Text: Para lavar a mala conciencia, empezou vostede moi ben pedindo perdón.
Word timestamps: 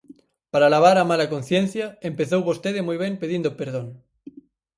Para 0.51 0.71
lavar 0.73 0.97
a 0.99 1.07
mala 1.11 1.31
conciencia, 1.33 1.85
empezou 2.09 2.41
vostede 2.49 2.85
moi 2.87 2.97
ben 3.03 3.13
pedindo 3.21 3.49
perdón. 3.59 3.87